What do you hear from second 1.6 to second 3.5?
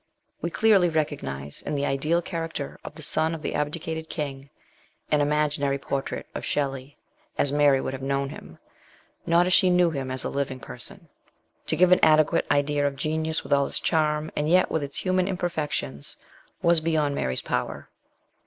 in the ideal character of the son of